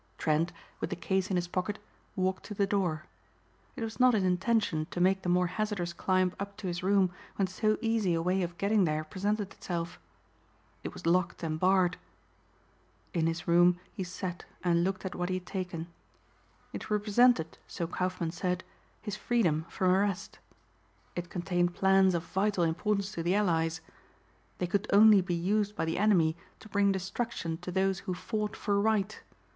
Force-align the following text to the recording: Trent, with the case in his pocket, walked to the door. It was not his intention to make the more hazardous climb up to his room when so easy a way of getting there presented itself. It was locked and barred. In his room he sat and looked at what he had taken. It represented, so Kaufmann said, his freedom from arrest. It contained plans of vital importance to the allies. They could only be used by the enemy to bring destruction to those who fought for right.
Trent, 0.17 0.51
with 0.79 0.89
the 0.89 0.95
case 0.95 1.29
in 1.29 1.35
his 1.35 1.47
pocket, 1.47 1.77
walked 2.15 2.43
to 2.45 2.55
the 2.55 2.65
door. 2.65 3.05
It 3.75 3.83
was 3.83 3.99
not 3.99 4.15
his 4.15 4.23
intention 4.23 4.87
to 4.89 4.99
make 4.99 5.21
the 5.21 5.29
more 5.29 5.45
hazardous 5.45 5.93
climb 5.93 6.33
up 6.39 6.57
to 6.57 6.65
his 6.65 6.81
room 6.81 7.13
when 7.35 7.45
so 7.45 7.77
easy 7.81 8.15
a 8.15 8.21
way 8.23 8.41
of 8.41 8.57
getting 8.57 8.85
there 8.85 9.03
presented 9.03 9.53
itself. 9.53 9.99
It 10.83 10.91
was 10.95 11.05
locked 11.05 11.43
and 11.43 11.59
barred. 11.59 11.97
In 13.13 13.27
his 13.27 13.47
room 13.47 13.79
he 13.93 14.03
sat 14.03 14.43
and 14.63 14.83
looked 14.83 15.05
at 15.05 15.13
what 15.13 15.29
he 15.29 15.35
had 15.35 15.45
taken. 15.45 15.85
It 16.73 16.89
represented, 16.89 17.59
so 17.67 17.85
Kaufmann 17.85 18.31
said, 18.31 18.63
his 19.03 19.15
freedom 19.15 19.65
from 19.69 19.91
arrest. 19.91 20.39
It 21.15 21.29
contained 21.29 21.75
plans 21.75 22.15
of 22.15 22.23
vital 22.25 22.63
importance 22.63 23.11
to 23.11 23.21
the 23.21 23.35
allies. 23.35 23.81
They 24.57 24.65
could 24.65 24.87
only 24.91 25.21
be 25.21 25.35
used 25.35 25.75
by 25.75 25.85
the 25.85 25.99
enemy 25.99 26.35
to 26.59 26.67
bring 26.69 26.91
destruction 26.91 27.57
to 27.59 27.71
those 27.71 27.99
who 27.99 28.15
fought 28.15 28.55
for 28.55 28.81
right. 28.81 29.21